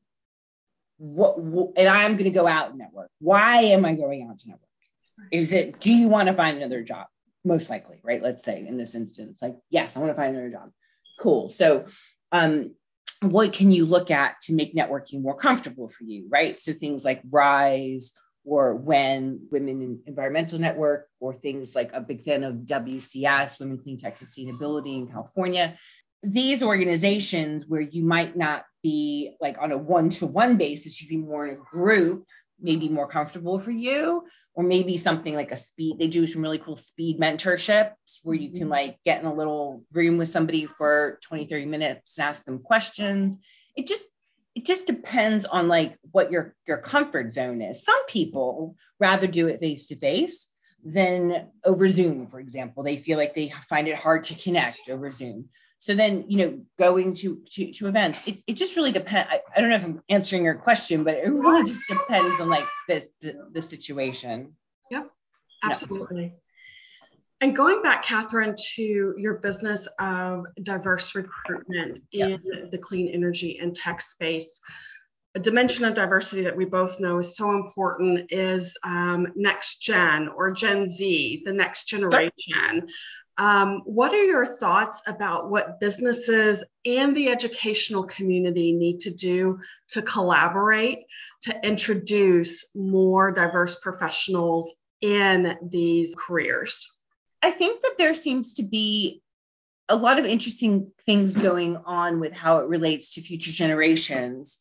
[0.98, 3.10] what, what and I'm going to go out and network.
[3.20, 4.62] Why am I going out to network?
[5.32, 7.08] Is it do you want to find another job?
[7.46, 8.22] Most likely, right?
[8.22, 10.72] Let's say in this instance, like yes, I want to find another job.
[11.20, 11.50] Cool.
[11.50, 11.86] So
[12.32, 12.76] um,
[13.22, 16.60] what can you look at to make networking more comfortable for you, right?
[16.60, 18.14] So things like WRISE
[18.46, 23.80] or when Women in Environmental Network, or things like a big fan of WCS, Women
[23.80, 25.76] Clean Tech Sustainability in California.
[26.22, 31.10] These organizations where you might not be like on a one to one basis, you'd
[31.10, 32.26] be more in a group
[32.60, 36.58] maybe more comfortable for you or maybe something like a speed they do some really
[36.58, 37.92] cool speed mentorships
[38.24, 38.70] where you can mm-hmm.
[38.70, 42.60] like get in a little room with somebody for 20 30 minutes and ask them
[42.60, 43.38] questions.
[43.76, 44.04] It just
[44.56, 47.84] it just depends on like what your your comfort zone is.
[47.84, 50.48] Some people rather do it face to face
[50.84, 52.84] than over zoom for example.
[52.84, 56.60] They feel like they find it hard to connect over zoom so then, you know,
[56.80, 59.30] going to to, to events, it, it just really depends.
[59.32, 62.50] I, I don't know if I'm answering your question, but it really just depends on
[62.50, 64.56] like this the, the situation.
[64.90, 65.12] Yep,
[65.64, 66.34] absolutely.
[67.42, 72.40] And going back, Catherine, to your business of diverse recruitment in
[72.72, 74.62] the clean energy and tech space,
[75.36, 80.30] a dimension of diversity that we both know is so important is um, next gen
[80.30, 82.88] or Gen Z, the next generation.
[83.38, 89.60] Um, what are your thoughts about what businesses and the educational community need to do
[89.90, 91.00] to collaborate
[91.44, 96.90] to introduce more diverse professionals in these careers?
[97.42, 99.22] I think that there seems to be
[99.90, 104.58] a lot of interesting things going on with how it relates to future generations.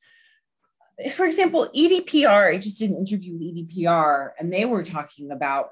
[1.13, 5.71] For example, EDPR, I just did an interview with EDPR, and they were talking about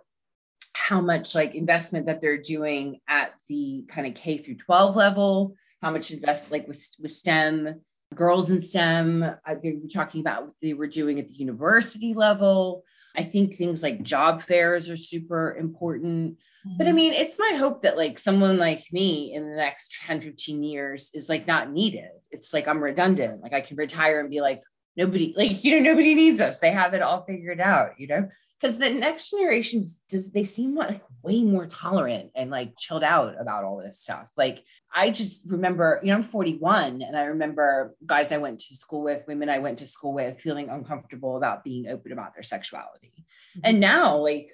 [0.82, 5.54] how much like investment that they're doing at the kind of K through 12 level,
[5.80, 7.80] how much invest like with, with STEM,
[8.14, 9.22] girls in STEM.
[9.22, 12.82] Uh, they were talking about what they were doing at the university level.
[13.16, 16.38] I think things like job fairs are super important.
[16.66, 16.78] Mm-hmm.
[16.78, 16.96] But I mm-hmm.
[16.96, 21.10] mean, it's my hope that like someone like me in the next 10, 15 years
[21.14, 22.10] is like not needed.
[22.32, 23.40] It's like I'm redundant.
[23.40, 24.62] Like I can retire and be like,
[24.96, 26.59] nobody like you know nobody needs us.
[26.59, 28.28] They have it all figured out you know?
[28.61, 33.40] Because the next generations does they seem like way more tolerant and like chilled out
[33.40, 34.28] about all this stuff.
[34.37, 38.74] Like i just remember you know i'm 41 and i remember guys i went to
[38.74, 42.42] school with women i went to school with feeling uncomfortable about being open about their
[42.42, 43.12] sexuality.
[43.57, 43.61] Mm-hmm.
[43.64, 44.50] and now like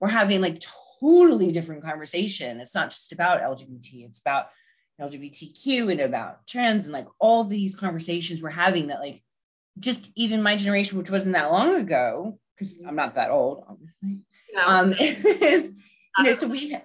[0.00, 0.62] we're having like
[1.00, 2.60] totally different conversation.
[2.60, 4.48] It's not just about lgbt it's about
[5.00, 9.22] lgbtq and about trans and like all these conversations we're having that like
[9.80, 14.20] just even my generation, which wasn't that long ago, because I'm not that old, obviously.
[14.52, 14.66] No.
[14.66, 15.74] Um, you
[16.24, 16.76] know, so we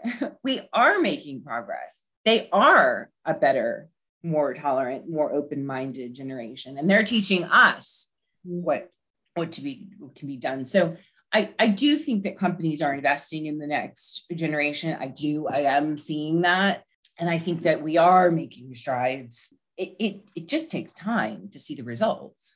[0.44, 1.94] we are making progress.
[2.24, 3.90] They are a better
[4.24, 8.08] more tolerant, more open-minded generation, and they're teaching us
[8.44, 8.90] what
[9.36, 10.66] what to be what can be done.
[10.66, 10.98] So
[11.36, 14.96] I, I do think that companies are investing in the next generation.
[14.98, 15.48] I do.
[15.48, 16.84] I am seeing that.
[17.20, 19.54] And I think that we are making strides.
[19.78, 22.55] It, it, it just takes time to see the results.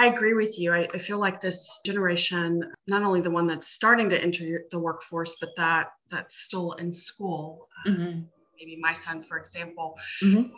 [0.00, 0.72] I agree with you.
[0.72, 4.78] I, I, feel like this generation, not only the one that's starting to enter the
[4.78, 7.68] workforce, but that that's still in school.
[7.86, 8.20] Mm-hmm.
[8.58, 10.38] maybe my son, for example, mm-hmm.
[10.38, 10.52] um,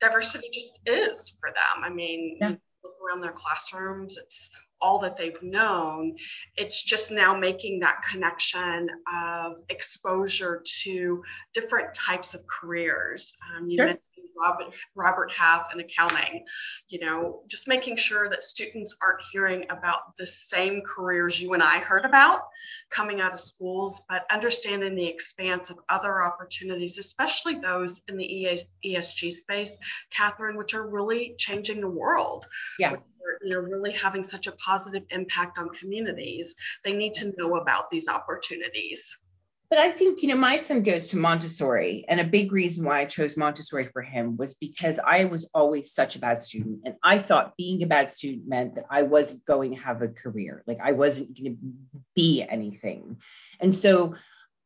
[0.00, 1.82] diversity just is for them.
[1.82, 2.54] I mean, yeah.
[2.84, 6.16] look around their classrooms, it's all that they've known.
[6.56, 11.22] It's just now making that connection of exposure to
[11.54, 13.36] different types of careers.
[13.56, 13.86] Um, you sure.
[13.86, 14.04] mentioned
[14.40, 16.44] Robert, Robert Half and accounting,
[16.88, 21.62] you know, just making sure that students aren't hearing about the same careers you and
[21.62, 22.42] I heard about
[22.90, 28.58] coming out of schools, but understanding the expanse of other opportunities, especially those in the
[28.84, 29.76] ESG space,
[30.10, 32.46] Catherine, which are really changing the world.
[32.78, 32.96] Yeah.
[33.42, 37.90] You know, really having such a positive impact on communities, they need to know about
[37.90, 39.24] these opportunities.
[39.70, 43.00] But I think, you know, my son goes to Montessori, and a big reason why
[43.00, 46.80] I chose Montessori for him was because I was always such a bad student.
[46.84, 50.08] And I thought being a bad student meant that I wasn't going to have a
[50.08, 53.18] career, like I wasn't going to be anything.
[53.60, 54.16] And so,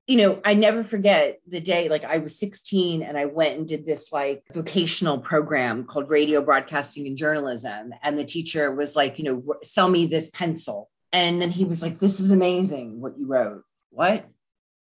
[0.07, 3.67] you know, I never forget the day, like I was 16 and I went and
[3.67, 7.95] did this like vocational program called Radio Broadcasting and Journalism.
[8.03, 10.91] And the teacher was like, you know, sell me this pencil.
[11.13, 13.65] And then he was like, this is amazing what you wrote.
[13.91, 14.27] What?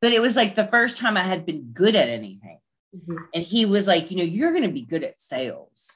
[0.02, 2.60] but it was like the first time I had been good at anything.
[2.96, 3.18] Mm-hmm.
[3.34, 5.92] And he was like, you know, you're going to be good at sales.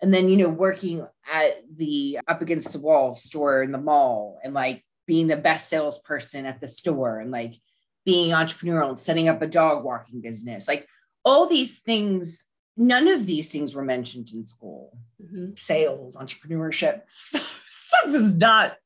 [0.00, 4.38] And then, you know, working at the up against the wall store in the mall
[4.42, 7.54] and like being the best salesperson at the store and like
[8.10, 10.66] being entrepreneurial and setting up a dog walking business.
[10.66, 10.88] Like
[11.24, 12.44] all these things,
[12.76, 14.98] none of these things were mentioned in school.
[15.22, 15.54] Mm-hmm.
[15.54, 18.76] Sales, entrepreneurship, stuff was not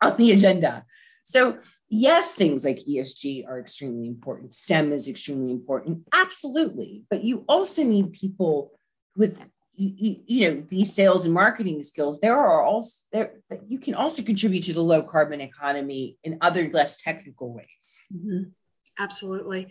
[0.00, 0.84] on the agenda.
[1.24, 4.54] So yes, things like ESG are extremely important.
[4.54, 6.04] STEM is extremely important.
[6.14, 7.02] Absolutely.
[7.10, 8.78] But you also need people
[9.16, 9.42] with
[9.74, 13.34] you, you, know these sales and marketing skills there are also there
[13.68, 18.50] you can also contribute to the low carbon economy in other less technical ways mm-hmm.
[18.98, 19.68] Absolutely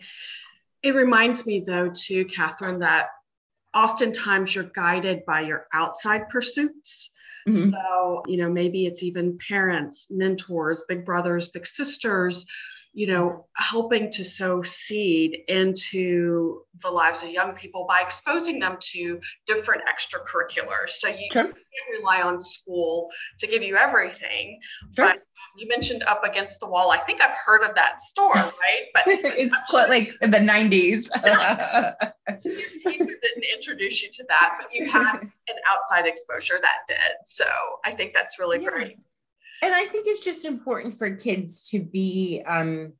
[0.82, 3.08] it reminds me though too catherine that
[3.74, 7.10] oftentimes you're guided by your outside pursuits
[7.48, 7.70] Mm-hmm.
[7.72, 12.44] So, you know, maybe it's even parents, mentors, big brothers, big sisters,
[12.98, 18.76] you know, helping to sow seed into the lives of young people by exposing them
[18.80, 20.88] to different extracurriculars.
[20.88, 21.44] So you sure.
[21.44, 21.56] can't
[21.96, 23.08] rely on school
[23.38, 24.58] to give you everything.
[24.96, 25.06] Sure.
[25.06, 25.20] But um,
[25.56, 26.90] you mentioned up against the wall.
[26.90, 28.86] I think I've heard of that store, right?
[28.92, 31.06] But it's like in the 90s.
[32.82, 37.16] he didn't introduce you to that, but you had an outside exposure that did.
[37.26, 37.46] So
[37.84, 38.70] I think that's really yeah.
[38.70, 38.98] great
[39.62, 42.92] and I think it's just important for kids to be um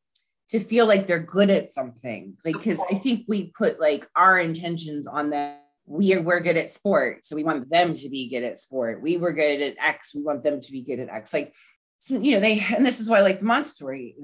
[0.48, 2.36] to feel like they're good at something.
[2.44, 5.56] Like because I think we put like our intentions on them.
[5.86, 9.00] We are we're good at sport, so we want them to be good at sport.
[9.00, 11.32] We were good at X, we want them to be good at X.
[11.32, 11.54] Like
[11.98, 14.16] so, you know, they and this is why I like the Montessori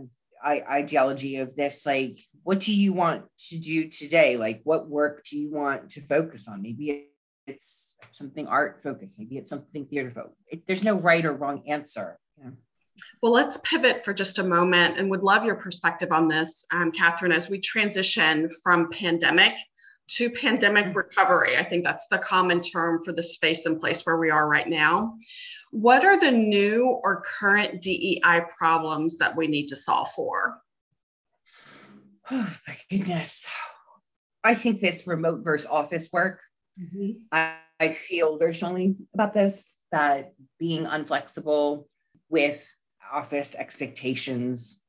[0.44, 5.38] ideology of this like what do you want to do today like what work do
[5.38, 7.06] you want to focus on maybe
[7.46, 12.18] it's something art focused maybe it's something theater focused there's no right or wrong answer
[12.38, 12.50] yeah.
[13.22, 16.92] Well, let's pivot for just a moment and would love your perspective on this, um,
[16.92, 19.54] Catherine, as we transition from pandemic
[20.08, 20.98] to pandemic mm-hmm.
[20.98, 21.56] recovery.
[21.56, 24.68] I think that's the common term for the space and place where we are right
[24.68, 25.16] now.
[25.70, 30.60] What are the new or current DEI problems that we need to solve for?
[32.30, 33.46] Oh, my goodness.
[34.44, 36.40] I think this remote versus office work,
[36.80, 37.12] mm-hmm.
[37.32, 41.86] I, I feel very strongly about this that being unflexible,
[42.28, 42.66] with
[43.12, 44.80] office expectations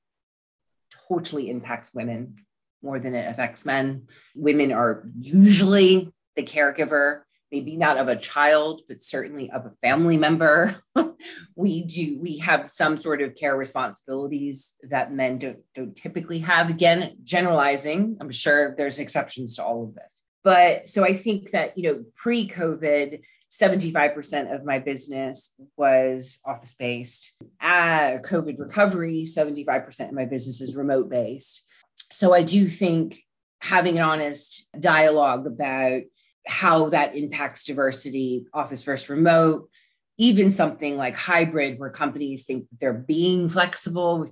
[1.07, 2.35] totally impacts women
[2.81, 4.07] more than it affects men.
[4.35, 7.21] Women are usually the caregiver,
[7.51, 10.81] maybe not of a child, but certainly of a family member.
[11.55, 16.69] we do we have some sort of care responsibilities that men don't, don't typically have.
[16.69, 20.11] Again, generalizing, I'm sure there's exceptions to all of this.
[20.43, 23.21] But so I think that, you know, pre-COVID,
[23.61, 27.33] 75% of my business was office based.
[27.59, 31.63] At COVID recovery, 75% of my business is remote based.
[32.11, 33.21] So I do think
[33.61, 36.01] having an honest dialogue about
[36.47, 39.69] how that impacts diversity, office versus remote,
[40.17, 44.29] even something like hybrid, where companies think they're being flexible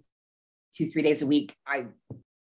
[0.76, 1.55] two, three days a week.
[1.65, 1.86] I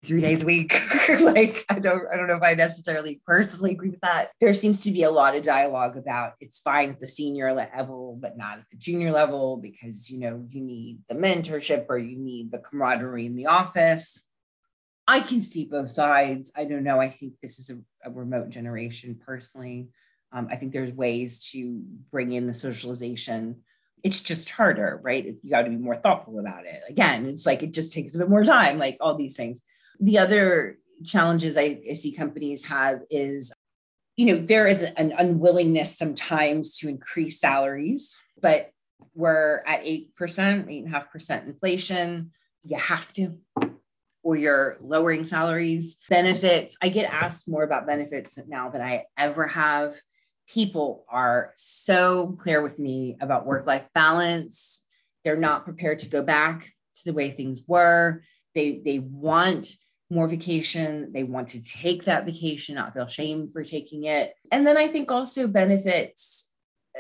[0.07, 0.81] three days a week.
[1.21, 4.31] like I don't I don't know if I necessarily personally agree with that.
[4.41, 8.19] There seems to be a lot of dialogue about it's fine at the senior level,
[8.21, 12.17] but not at the junior level because you know you need the mentorship or you
[12.17, 14.23] need the camaraderie in the office.
[15.09, 16.51] I can see both sides.
[16.57, 17.01] I don't know.
[17.01, 19.89] I think this is a, a remote generation personally.
[20.33, 21.81] Um, I think there's ways to
[22.11, 23.63] bring in the socialization.
[24.03, 25.25] It's just harder, right?
[25.43, 26.83] You got to be more thoughtful about it.
[26.89, 29.61] Again, it's like it just takes a bit more time, like all these things.
[30.01, 33.53] The other challenges I, I see companies have is,
[34.17, 38.71] you know, there is an unwillingness sometimes to increase salaries, but
[39.15, 42.33] we're at 8%, 8.5% inflation.
[42.65, 43.39] You have to,
[44.23, 45.97] or you're lowering salaries.
[46.09, 49.95] Benefits, I get asked more about benefits now than I ever have.
[50.49, 54.83] People are so clear with me about work life balance.
[55.25, 58.23] They're not prepared to go back to the way things were.
[58.55, 59.77] They, they want
[60.11, 61.13] more vacation.
[61.13, 64.35] They want to take that vacation, not feel shame for taking it.
[64.51, 66.49] And then I think also benefits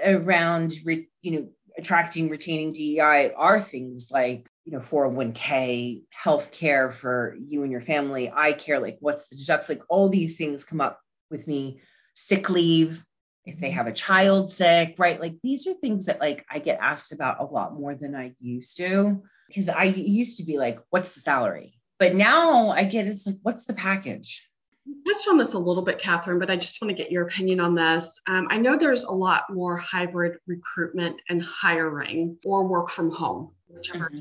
[0.04, 1.48] around, re, you know,
[1.78, 7.80] attracting, retaining DEI are things like, you know, 401k, health care for you and your
[7.80, 11.00] family, eye care, like what's the deducts, like all these things come up
[11.30, 11.80] with me,
[12.14, 13.04] sick leave,
[13.44, 15.20] if they have a child sick, right?
[15.20, 18.34] Like these are things that like I get asked about a lot more than I
[18.40, 21.75] used to because I used to be like, what's the salary?
[21.98, 24.48] But now I get it's like, what's the package?
[24.84, 27.26] You touched on this a little bit, Catherine, but I just want to get your
[27.26, 28.20] opinion on this.
[28.28, 33.50] Um, I know there's a lot more hybrid recruitment and hiring or work from home,
[33.68, 34.18] whichever mm-hmm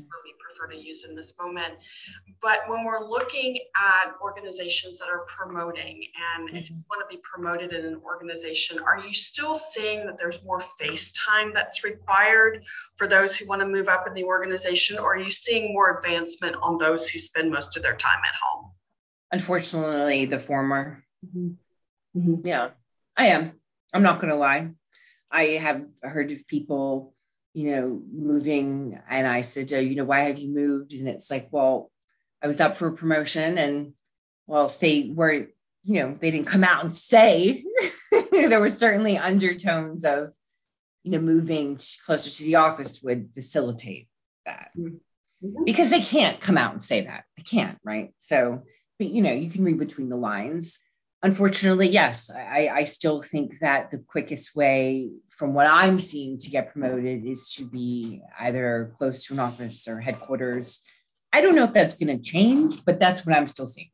[0.56, 1.74] prefer to use in this moment.
[2.40, 6.04] But when we're looking at organizations that are promoting,
[6.36, 6.56] and mm-hmm.
[6.56, 10.42] if you want to be promoted in an organization, are you still seeing that there's
[10.44, 12.64] more face time that's required
[12.96, 15.98] for those who want to move up in the organization, or are you seeing more
[15.98, 18.70] advancement on those who spend most of their time at home?
[19.32, 21.04] Unfortunately, the former.
[21.24, 22.18] Mm-hmm.
[22.18, 22.46] Mm-hmm.
[22.46, 22.70] Yeah,
[23.16, 23.52] I am.
[23.92, 24.70] I'm not going to lie.
[25.30, 27.14] I have heard of people
[27.56, 29.00] you know, moving.
[29.08, 30.92] And I said, oh, you know, why have you moved?
[30.92, 31.90] And it's like, well,
[32.42, 33.94] I was up for a promotion and
[34.46, 35.48] whilst they weren't,
[35.82, 37.64] you know, they didn't come out and say,
[38.30, 40.34] there were certainly undertones of,
[41.02, 44.08] you know, moving closer to the office would facilitate
[44.44, 44.68] that.
[44.78, 45.64] Mm-hmm.
[45.64, 47.24] Because they can't come out and say that.
[47.38, 48.12] They can't, right?
[48.18, 48.64] So,
[48.98, 50.78] but you know, you can read between the lines
[51.22, 56.50] unfortunately, yes, I, I still think that the quickest way, from what I'm seeing, to
[56.50, 60.82] get promoted is to be either close to an office or headquarters.
[61.32, 63.90] I don't know if that's going to change, but that's what I'm still seeing.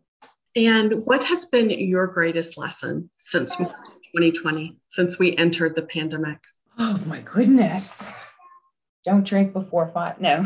[0.55, 6.39] And what has been your greatest lesson since 2020, since we entered the pandemic?
[6.79, 8.11] Oh my goodness.
[9.05, 10.21] Don't drink before five.
[10.21, 10.43] No.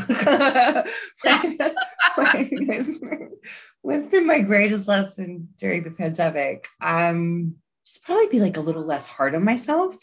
[3.82, 6.66] what's been my greatest lesson during the pandemic?
[6.80, 9.94] Um, just probably be like a little less hard on myself.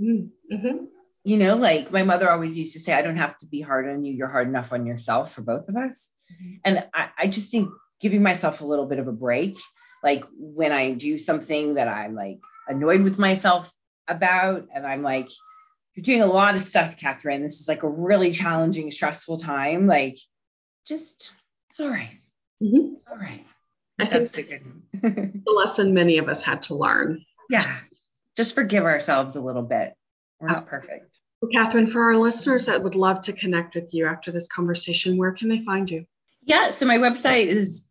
[0.00, 0.84] Mm-hmm.
[1.24, 3.88] You know, like my mother always used to say, I don't have to be hard
[3.88, 4.14] on you.
[4.14, 6.08] You're hard enough on yourself for both of us.
[6.32, 6.54] Mm-hmm.
[6.64, 7.70] And I, I just think
[8.00, 9.58] giving myself a little bit of a break,
[10.02, 13.70] like when I do something that I'm like annoyed with myself
[14.08, 15.28] about, and I'm like,
[15.94, 17.42] you're doing a lot of stuff, Catherine.
[17.42, 19.86] This is like a really challenging, stressful time.
[19.86, 20.18] Like,
[20.86, 21.32] just
[21.70, 22.10] it's all right.
[22.62, 22.94] Mm-hmm.
[22.94, 23.44] It's all right.
[23.98, 24.48] I That's think
[24.92, 27.24] the, good the lesson many of us had to learn.
[27.48, 27.64] Yeah.
[28.36, 29.94] Just forgive ourselves a little bit.
[30.40, 31.18] We're not perfect.
[31.42, 35.16] Well, Catherine, for our listeners that would love to connect with you after this conversation,
[35.16, 36.06] where can they find you?
[36.42, 37.86] Yeah, so my website is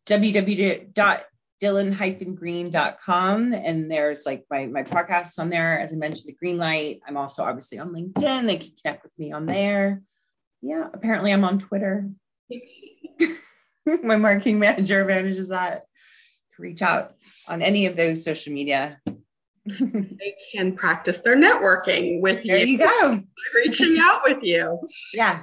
[1.61, 7.01] www.dylan-green.com and there's like my my podcasts on there as i mentioned the green light
[7.07, 10.01] i'm also obviously on linkedin they can connect with me on there
[10.61, 12.09] yeah apparently i'm on twitter
[14.03, 15.83] my marketing manager manages that
[16.55, 17.15] to reach out
[17.47, 18.99] on any of those social media.
[19.65, 22.51] they can practice their networking with you.
[22.51, 23.21] There you go.
[23.55, 24.79] Reaching out with you.
[25.13, 25.41] Yeah.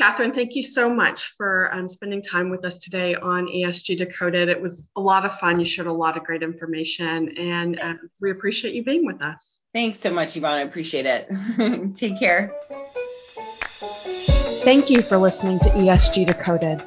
[0.00, 4.48] Catherine, thank you so much for um, spending time with us today on ESG Decoded.
[4.48, 5.58] It was a lot of fun.
[5.58, 9.60] You shared a lot of great information, and uh, we appreciate you being with us.
[9.74, 10.54] Thanks so much, Yvonne.
[10.54, 11.28] I appreciate it.
[11.96, 12.54] Take care.
[14.64, 16.82] Thank you for listening to ESG Decoded.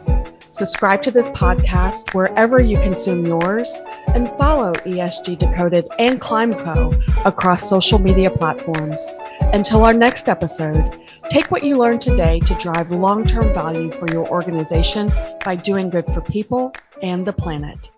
[0.49, 7.69] Subscribe to this podcast wherever you consume yours and follow ESG Decoded and Climeco across
[7.69, 9.07] social media platforms.
[9.53, 14.07] Until our next episode, take what you learned today to drive long term value for
[14.07, 15.09] your organization
[15.45, 17.92] by doing good for people and the planet.